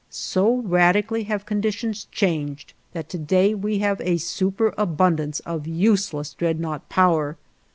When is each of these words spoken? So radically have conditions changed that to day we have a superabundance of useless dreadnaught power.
So 0.09 0.55
radically 0.61 1.25
have 1.25 1.45
conditions 1.45 2.05
changed 2.05 2.73
that 2.93 3.07
to 3.09 3.19
day 3.19 3.53
we 3.53 3.77
have 3.85 4.01
a 4.01 4.17
superabundance 4.17 5.41
of 5.41 5.67
useless 5.67 6.33
dreadnaught 6.33 6.89
power. 6.89 7.37